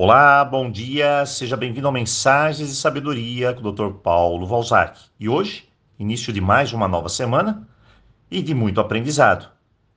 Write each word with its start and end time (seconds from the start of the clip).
Olá, 0.00 0.44
bom 0.44 0.70
dia, 0.70 1.26
seja 1.26 1.56
bem-vindo 1.56 1.88
ao 1.88 1.92
Mensagens 1.92 2.68
de 2.68 2.76
Sabedoria 2.76 3.52
com 3.52 3.66
o 3.66 3.72
Dr. 3.72 3.94
Paulo 3.94 4.46
Valzac. 4.46 4.96
E 5.18 5.28
hoje, 5.28 5.68
início 5.98 6.32
de 6.32 6.40
mais 6.40 6.72
uma 6.72 6.86
nova 6.86 7.08
semana 7.08 7.68
e 8.30 8.40
de 8.40 8.54
muito 8.54 8.80
aprendizado. 8.80 9.48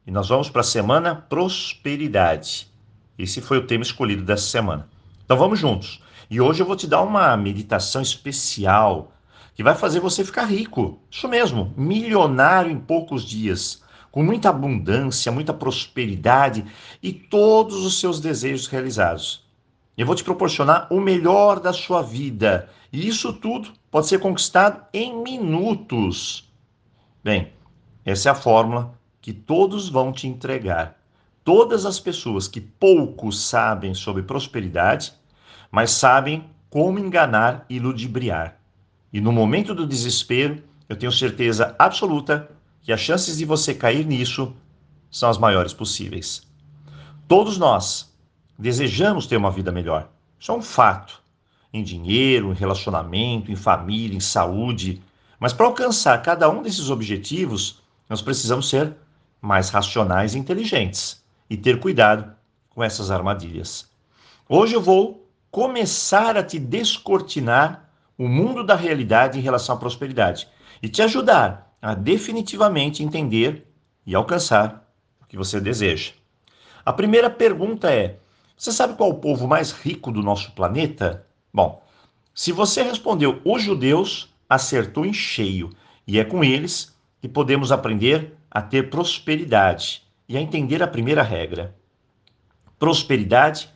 E 0.08 0.10
nós 0.10 0.28
vamos 0.28 0.50
para 0.50 0.62
a 0.62 0.64
semana 0.64 1.14
Prosperidade. 1.14 2.68
Esse 3.16 3.42
foi 3.42 3.60
o 3.60 3.68
tema 3.68 3.84
escolhido 3.84 4.24
dessa 4.24 4.50
semana. 4.50 4.90
Então 5.24 5.38
vamos 5.38 5.60
juntos. 5.60 6.02
E 6.31 6.42
hoje 6.42 6.63
eu 6.63 6.65
vou 6.65 6.76
te 6.76 6.88
dar 6.88 7.04
uma 7.04 7.38
meditação 7.38 8.02
especial 8.02 9.12
que 9.54 9.62
vai 9.62 9.76
fazer 9.76 9.99
você 9.99 10.26
ficar 10.26 10.46
rico. 10.46 10.99
Isso 11.12 11.28
mesmo, 11.28 11.76
milionário 11.78 12.72
em 12.72 12.79
poucos 12.79 13.24
dias, 13.24 13.83
com 14.12 14.24
muita 14.24 14.49
abundância, 14.49 15.31
muita 15.31 15.54
prosperidade 15.54 16.66
e 17.04 17.13
todos 17.13 17.86
os 17.86 17.99
seus 17.99 18.20
desejos 18.20 18.66
realizados. 18.66 19.41
Eu 19.98 20.05
vou 20.05 20.16
te 20.16 20.23
proporcionar 20.23 20.88
o 20.89 20.99
melhor 20.99 21.59
da 21.59 21.73
sua 21.73 22.02
vida. 22.02 22.70
E 22.91 23.08
isso 23.08 23.34
tudo 23.34 23.72
pode 23.90 24.08
ser 24.08 24.20
conquistado 24.20 24.84
em 24.94 25.22
minutos. 25.22 26.49
Bem, 27.23 27.52
essa 28.05 28.30
é 28.30 28.32
a 28.32 28.35
fórmula 28.35 28.94
que 29.22 29.34
todos 29.34 29.90
vão 29.90 30.12
te 30.12 30.27
entregar. 30.27 30.98
Todas 31.44 31.85
as 31.85 31.99
pessoas 31.99 32.48
que 32.48 32.62
pouco 32.62 33.32
sabem 33.32 33.94
sobre 33.94 34.23
prosperidade, 34.23 35.13
mas 35.70 35.91
sabem 35.91 36.46
como 36.70 36.99
enganar 36.99 37.66
e 37.70 37.80
ludibriar. 37.80 38.58
E 39.12 39.20
no 39.20 39.32
momento 39.32 39.76
do 39.76 39.85
desespero, 39.85 40.63
eu 40.88 40.96
tenho 40.96 41.12
certeza 41.12 41.76
absoluta 41.77 42.49
que 42.82 42.91
as 42.91 42.99
chances 42.99 43.38
de 43.38 43.46
você 43.46 43.73
cair 43.73 44.05
nisso 44.05 44.54
são 45.10 45.30
as 45.30 45.38
maiores 45.38 45.73
possíveis. 45.73 46.48
Todos 47.27 47.58
nós 47.58 48.11
desejamos 48.62 49.26
ter 49.26 49.38
uma 49.38 49.50
vida 49.50 49.72
melhor. 49.72 50.08
Isso 50.40 50.52
é 50.52 50.56
um 50.56 50.62
fato. 50.62 51.20
Em 51.74 51.84
dinheiro, 51.84 52.52
em 52.52 52.56
relacionamento, 52.56 53.52
em 53.52 53.55
família, 53.55 54.16
em 54.16 54.22
saúde. 54.22 55.02
Mas 55.40 55.52
para 55.52 55.66
alcançar 55.66 56.22
cada 56.22 56.48
um 56.49 56.62
desses 56.62 56.90
objetivos, 56.90 57.82
nós 58.08 58.22
precisamos 58.22 58.70
ser 58.70 58.96
mais 59.41 59.70
racionais 59.70 60.35
e 60.35 60.38
inteligentes 60.40 61.24
e 61.50 61.58
ter 61.58 61.80
cuidado 61.80 62.32
com 62.70 62.84
essas 62.84 63.10
armadilhas. 63.10 63.90
Hoje 64.47 64.75
eu 64.75 64.81
vou 64.81 65.28
começar 65.50 66.38
a 66.38 66.44
te 66.44 66.59
descortinar 66.59 67.89
o 68.17 68.28
mundo 68.28 68.63
da 68.63 68.75
realidade 68.75 69.39
em 69.39 69.41
relação 69.41 69.75
à 69.75 69.78
prosperidade 69.80 70.47
e 70.83 70.88
te 70.88 71.02
ajudar 71.02 71.73
a 71.81 71.95
definitivamente 71.95 73.03
entender 73.03 73.67
e 74.05 74.13
alcançar 74.13 74.88
o 75.19 75.25
que 75.25 75.35
você 75.35 75.59
deseja. 75.59 76.11
A 76.85 76.94
primeira 76.94 77.30
pergunta 77.30 77.91
é: 77.91 78.20
você 78.61 78.71
sabe 78.71 78.93
qual 78.93 79.09
é 79.09 79.13
o 79.13 79.17
povo 79.17 79.47
mais 79.47 79.71
rico 79.71 80.11
do 80.11 80.21
nosso 80.21 80.51
planeta? 80.51 81.25
Bom, 81.51 81.83
se 82.31 82.51
você 82.51 82.83
respondeu 82.83 83.41
os 83.43 83.63
judeus, 83.63 84.31
acertou 84.47 85.03
em 85.03 85.11
cheio. 85.11 85.71
E 86.05 86.19
é 86.19 86.23
com 86.23 86.43
eles 86.43 86.95
que 87.19 87.27
podemos 87.27 87.71
aprender 87.71 88.37
a 88.51 88.61
ter 88.61 88.91
prosperidade 88.91 90.03
e 90.29 90.37
a 90.37 90.39
entender 90.39 90.83
a 90.83 90.87
primeira 90.87 91.23
regra. 91.23 91.75
Prosperidade 92.77 93.67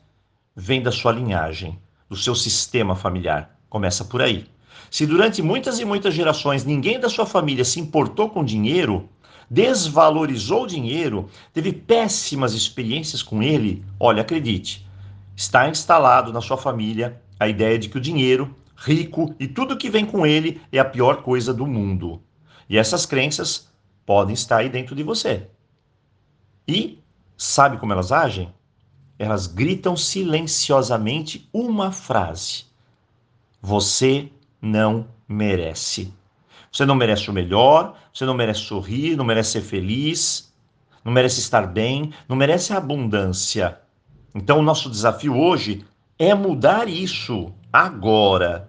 vem 0.55 0.83
da 0.83 0.91
sua 0.91 1.13
linhagem, 1.13 1.79
do 2.07 2.15
seu 2.15 2.35
sistema 2.35 2.95
familiar. 2.95 3.57
Começa 3.67 4.05
por 4.05 4.21
aí. 4.21 4.45
Se 4.91 5.07
durante 5.07 5.41
muitas 5.41 5.79
e 5.79 5.85
muitas 5.85 6.13
gerações 6.13 6.63
ninguém 6.63 6.99
da 6.99 7.09
sua 7.09 7.25
família 7.25 7.65
se 7.65 7.79
importou 7.79 8.29
com 8.29 8.45
dinheiro, 8.45 9.09
desvalorizou 9.49 10.63
o 10.63 10.67
dinheiro, 10.67 11.29
teve 11.53 11.71
péssimas 11.71 12.53
experiências 12.53 13.21
com 13.21 13.41
ele, 13.41 13.83
olha, 13.99 14.21
acredite, 14.21 14.87
está 15.35 15.69
instalado 15.69 16.31
na 16.31 16.41
sua 16.41 16.57
família 16.57 17.21
a 17.39 17.47
ideia 17.47 17.77
de 17.77 17.89
que 17.89 17.97
o 17.97 18.01
dinheiro, 18.01 18.55
rico 18.75 19.35
e 19.39 19.47
tudo 19.47 19.77
que 19.77 19.89
vem 19.89 20.05
com 20.05 20.25
ele 20.25 20.61
é 20.71 20.79
a 20.79 20.85
pior 20.85 21.21
coisa 21.21 21.53
do 21.53 21.65
mundo. 21.65 22.21
E 22.69 22.77
essas 22.77 23.05
crenças 23.05 23.69
podem 24.05 24.33
estar 24.33 24.57
aí 24.57 24.69
dentro 24.69 24.95
de 24.95 25.03
você. 25.03 25.47
E 26.67 26.99
sabe 27.37 27.77
como 27.77 27.93
elas 27.93 28.11
agem? 28.11 28.53
Elas 29.17 29.47
gritam 29.47 29.95
silenciosamente 29.95 31.47
uma 31.53 31.91
frase: 31.91 32.65
Você 33.61 34.29
não 34.61 35.07
merece. 35.27 36.13
Você 36.75 36.85
não 36.85 36.93
merece 36.93 37.29
o 37.29 37.33
melhor, 37.33 37.95
você 38.13 38.25
não 38.25 38.33
merece 38.33 38.59
sorrir, 38.59 39.15
não 39.15 39.23
merece 39.23 39.51
ser 39.51 39.61
feliz, 39.61 40.53
não 41.05 41.13
merece 41.13 41.39
estar 41.39 41.65
bem, 41.65 42.11
não 42.27 42.35
merece 42.35 42.73
a 42.73 42.77
abundância. 42.77 43.79
Então, 44.33 44.59
o 44.59 44.61
nosso 44.61 44.89
desafio 44.89 45.37
hoje 45.37 45.85
é 46.19 46.35
mudar 46.35 46.89
isso 46.89 47.53
agora. 47.71 48.67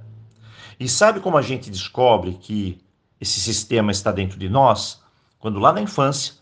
E 0.78 0.88
sabe 0.88 1.18
como 1.18 1.36
a 1.36 1.42
gente 1.42 1.68
descobre 1.68 2.34
que 2.34 2.78
esse 3.20 3.40
sistema 3.40 3.90
está 3.90 4.12
dentro 4.12 4.38
de 4.38 4.48
nós? 4.48 5.02
Quando 5.40 5.58
lá 5.58 5.72
na 5.72 5.82
infância 5.82 6.34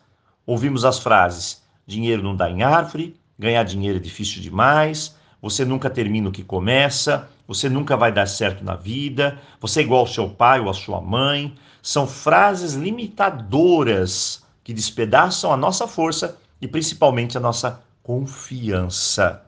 ouvimos 0.45 0.85
as 0.85 0.99
frases: 0.99 1.63
dinheiro 1.87 2.23
não 2.23 2.37
dá 2.37 2.51
em 2.51 2.63
árvore, 2.63 3.19
ganhar 3.39 3.63
dinheiro 3.63 3.97
é 3.97 4.03
difícil 4.03 4.43
demais, 4.43 5.17
você 5.45 5.63
nunca 5.63 5.91
termina 5.91 6.31
o 6.31 6.33
que 6.33 6.43
começa, 6.43 7.29
você 7.47 7.69
nunca 7.69 7.99
vai 7.99 8.11
dar 8.11 8.25
certo 8.25 8.65
na 8.65 8.77
vida, 8.77 9.39
você 9.61 9.81
é 9.81 9.83
igual 9.83 10.01
ao 10.01 10.07
seu 10.07 10.31
pai 10.31 10.59
ou 10.59 10.71
à 10.71 10.73
sua 10.73 11.03
mãe. 11.03 11.55
São 11.83 12.07
frases 12.07 12.73
limitadoras 12.73 14.43
que 14.65 14.73
despedaçam 14.73 15.53
a 15.53 15.57
nossa 15.59 15.87
força 15.87 16.39
e 16.63 16.67
principalmente 16.67 17.37
a 17.37 17.41
nossa 17.43 17.83
confiança. 18.03 19.45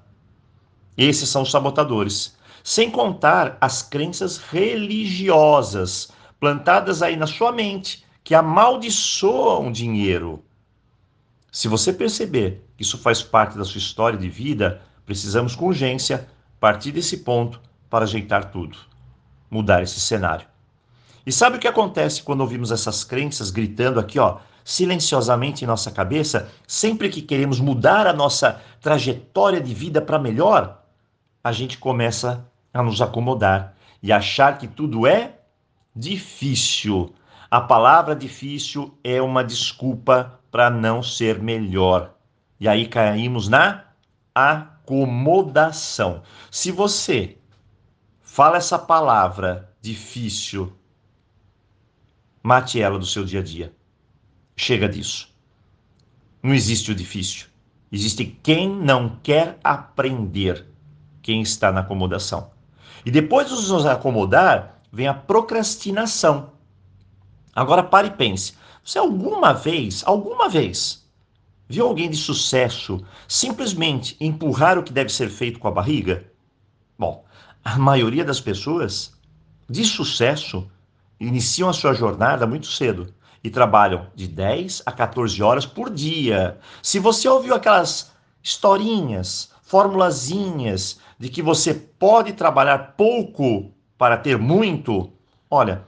Esses 0.98 1.30
são 1.30 1.40
os 1.40 1.50
sabotadores. 1.50 2.36
Sem 2.62 2.90
contar 2.90 3.56
as 3.58 3.82
crenças 3.82 4.36
religiosas 4.36 6.10
plantadas 6.38 7.00
aí 7.00 7.16
na 7.16 7.26
sua 7.26 7.52
mente 7.52 8.04
que 8.22 8.34
amaldiçoam 8.34 9.72
dinheiro. 9.72 10.44
Se 11.50 11.68
você 11.68 11.90
perceber 11.90 12.62
que 12.76 12.82
isso 12.82 12.98
faz 12.98 13.22
parte 13.22 13.56
da 13.56 13.64
sua 13.64 13.78
história 13.78 14.18
de 14.18 14.28
vida, 14.28 14.82
precisamos 15.06 15.54
com 15.54 15.66
urgência 15.66 16.28
partir 16.60 16.90
desse 16.92 17.18
ponto 17.18 17.60
para 17.88 18.04
ajeitar 18.04 18.50
tudo, 18.50 18.76
mudar 19.50 19.82
esse 19.82 20.00
cenário. 20.00 20.46
E 21.24 21.32
sabe 21.32 21.56
o 21.56 21.60
que 21.60 21.68
acontece 21.68 22.22
quando 22.22 22.40
ouvimos 22.40 22.70
essas 22.70 23.04
crenças 23.04 23.50
gritando 23.50 23.98
aqui, 23.98 24.18
ó, 24.18 24.38
silenciosamente 24.64 25.64
em 25.64 25.66
nossa 25.66 25.90
cabeça, 25.90 26.50
sempre 26.66 27.08
que 27.08 27.22
queremos 27.22 27.60
mudar 27.60 28.06
a 28.06 28.12
nossa 28.12 28.60
trajetória 28.80 29.60
de 29.60 29.72
vida 29.72 30.02
para 30.02 30.18
melhor? 30.18 30.82
A 31.42 31.52
gente 31.52 31.78
começa 31.78 32.44
a 32.74 32.82
nos 32.82 33.00
acomodar 33.00 33.74
e 34.02 34.12
achar 34.12 34.58
que 34.58 34.66
tudo 34.66 35.06
é 35.06 35.36
difícil. 35.94 37.14
A 37.50 37.60
palavra 37.60 38.14
difícil 38.14 38.96
é 39.02 39.22
uma 39.22 39.42
desculpa 39.42 40.38
para 40.50 40.68
não 40.68 41.02
ser 41.02 41.40
melhor. 41.40 42.12
E 42.58 42.68
aí 42.68 42.86
caímos 42.86 43.48
na 43.48 43.84
acomodação. 44.36 46.22
Se 46.50 46.70
você 46.70 47.38
Fala 48.36 48.58
essa 48.58 48.78
palavra 48.78 49.74
difícil. 49.80 50.70
Mate 52.42 52.78
ela 52.78 52.98
do 52.98 53.06
seu 53.06 53.24
dia 53.24 53.40
a 53.40 53.42
dia. 53.42 53.74
Chega 54.54 54.86
disso. 54.86 55.34
Não 56.42 56.52
existe 56.52 56.90
o 56.90 56.94
difícil. 56.94 57.46
Existe 57.90 58.26
quem 58.26 58.68
não 58.68 59.18
quer 59.22 59.58
aprender, 59.64 60.66
quem 61.22 61.40
está 61.40 61.72
na 61.72 61.80
acomodação. 61.80 62.50
E 63.06 63.10
depois 63.10 63.48
de 63.48 63.54
nos 63.54 63.86
acomodar, 63.86 64.82
vem 64.92 65.08
a 65.08 65.14
procrastinação. 65.14 66.52
Agora 67.54 67.82
pare 67.82 68.08
e 68.08 68.16
pense. 68.18 68.52
Você 68.84 68.98
alguma 68.98 69.54
vez, 69.54 70.02
alguma 70.04 70.46
vez, 70.46 71.05
viu 71.68 71.86
alguém 71.86 72.08
de 72.08 72.16
sucesso 72.16 73.04
simplesmente 73.26 74.16
empurrar 74.20 74.78
o 74.78 74.82
que 74.82 74.92
deve 74.92 75.10
ser 75.10 75.28
feito 75.28 75.58
com 75.58 75.68
a 75.68 75.72
barriga? 75.72 76.24
Bom, 76.98 77.24
a 77.64 77.78
maioria 77.78 78.24
das 78.24 78.40
pessoas 78.40 79.12
de 79.68 79.84
sucesso 79.84 80.70
iniciam 81.18 81.68
a 81.68 81.72
sua 81.72 81.92
jornada 81.92 82.46
muito 82.46 82.66
cedo 82.66 83.12
e 83.42 83.50
trabalham 83.50 84.06
de 84.14 84.26
10 84.26 84.82
a 84.86 84.92
14 84.92 85.42
horas 85.42 85.66
por 85.66 85.90
dia. 85.90 86.58
Se 86.82 86.98
você 86.98 87.28
ouviu 87.28 87.54
aquelas 87.54 88.12
historinhas, 88.42 89.50
formulazinhas 89.62 91.00
de 91.18 91.28
que 91.28 91.42
você 91.42 91.74
pode 91.74 92.32
trabalhar 92.32 92.94
pouco 92.96 93.70
para 93.98 94.16
ter 94.16 94.38
muito, 94.38 95.10
olha, 95.50 95.84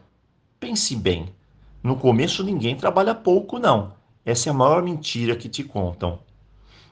pense 0.58 0.96
bem. 0.96 1.34
No 1.82 1.96
começo 1.96 2.42
ninguém 2.42 2.76
trabalha 2.76 3.14
pouco, 3.14 3.58
não. 3.58 3.97
Essa 4.28 4.50
é 4.50 4.52
a 4.52 4.54
maior 4.54 4.82
mentira 4.82 5.34
que 5.34 5.48
te 5.48 5.64
contam. 5.64 6.18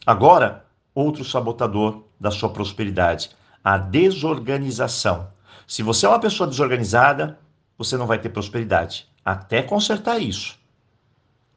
Agora, 0.06 0.65
outro 0.94 1.23
sabotador 1.23 2.05
da 2.19 2.31
sua 2.31 2.49
prosperidade 2.49 3.29
a 3.62 3.77
desorganização. 3.77 5.29
Se 5.67 5.83
você 5.83 6.06
é 6.06 6.09
uma 6.09 6.19
pessoa 6.19 6.49
desorganizada, 6.49 7.38
você 7.77 7.94
não 7.99 8.06
vai 8.06 8.19
ter 8.19 8.31
prosperidade 8.31 9.06
até 9.23 9.61
consertar 9.61 10.19
isso. 10.19 10.59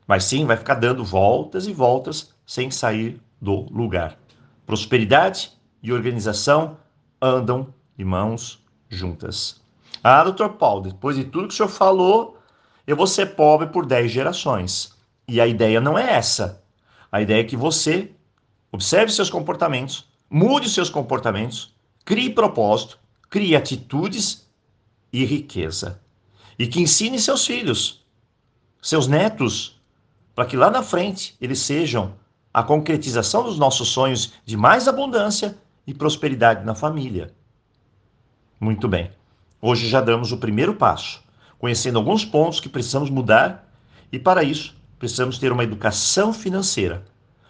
Mas 0.06 0.26
sim, 0.26 0.46
vai 0.46 0.58
ficar 0.58 0.74
dando 0.74 1.06
voltas 1.06 1.66
e 1.66 1.72
voltas 1.72 2.34
sem 2.46 2.70
sair 2.70 3.18
do 3.42 3.62
lugar. 3.72 4.18
Prosperidade 4.66 5.50
e 5.82 5.94
organização 5.94 6.76
andam 7.22 7.74
de 7.96 8.04
mãos 8.04 8.62
juntas. 8.90 9.62
Ah, 10.04 10.26
doutor 10.26 10.56
Paulo, 10.56 10.82
depois 10.82 11.16
de 11.16 11.24
tudo 11.24 11.48
que 11.48 11.54
o 11.54 11.56
senhor 11.56 11.70
falou, 11.70 12.38
eu 12.86 12.98
vou 12.98 13.08
ser 13.08 13.28
pobre 13.28 13.68
por 13.68 13.86
10 13.86 14.12
gerações. 14.12 14.99
E 15.30 15.40
a 15.40 15.46
ideia 15.46 15.80
não 15.80 15.96
é 15.96 16.14
essa. 16.14 16.64
A 17.12 17.22
ideia 17.22 17.42
é 17.42 17.44
que 17.44 17.56
você 17.56 18.10
observe 18.72 19.12
seus 19.12 19.30
comportamentos, 19.30 20.10
mude 20.28 20.68
seus 20.68 20.90
comportamentos, 20.90 21.72
crie 22.04 22.32
propósito, 22.32 22.98
crie 23.30 23.56
atitudes 23.56 24.50
e 25.14 25.24
riqueza. 25.24 26.02
E 26.58 26.66
que 26.66 26.82
ensine 26.82 27.20
seus 27.20 27.46
filhos, 27.46 28.04
seus 28.82 29.06
netos, 29.06 29.80
para 30.34 30.48
que 30.48 30.58
lá 30.58 30.72
na 30.72 30.82
frente 30.82 31.38
eles 31.40 31.60
sejam 31.60 32.16
a 32.52 32.64
concretização 32.64 33.44
dos 33.44 33.60
nossos 33.60 33.90
sonhos 33.90 34.34
de 34.44 34.58
mais 34.58 34.88
abundância 34.88 35.56
e 35.86 35.94
prosperidade 35.94 36.66
na 36.66 36.74
família. 36.74 37.32
Muito 38.60 38.88
bem. 38.88 39.12
Hoje 39.62 39.88
já 39.88 40.02
damos 40.02 40.32
o 40.32 40.38
primeiro 40.38 40.74
passo, 40.74 41.22
conhecendo 41.60 42.00
alguns 42.00 42.26
pontos 42.26 42.60
que 42.60 42.68
precisamos 42.68 43.12
mudar 43.12 43.72
e 44.12 44.18
para 44.18 44.44
isso 44.44 44.79
precisamos 45.00 45.40
ter 45.40 45.52
uma 45.52 45.64
educação 45.64 46.34
financeira, 46.34 47.06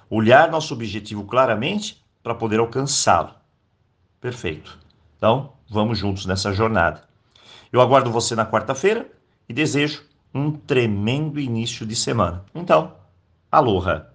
olhar 0.09 0.49
nosso 0.51 0.73
objetivo 0.73 1.25
claramente 1.25 2.01
para 2.21 2.35
poder 2.35 2.59
alcançá-lo. 2.59 3.33
Perfeito. 4.21 4.77
Então, 5.17 5.53
vamos 5.69 5.97
juntos 5.97 6.25
nessa 6.25 6.53
jornada. 6.53 7.03
Eu 7.73 7.81
aguardo 7.81 8.11
você 8.11 8.35
na 8.35 8.45
quarta-feira 8.45 9.09
e 9.47 9.53
desejo 9.53 10.05
um 10.33 10.51
tremendo 10.51 11.39
início 11.39 11.85
de 11.85 11.95
semana. 11.95 12.45
Então, 12.53 12.93
aloha! 13.51 14.08